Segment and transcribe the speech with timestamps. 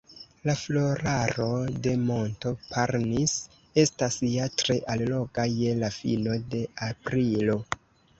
[0.49, 1.43] La floraro
[1.87, 3.35] de monto Parnis
[3.83, 7.59] estas ja tre alloga, je la fino de aprilo.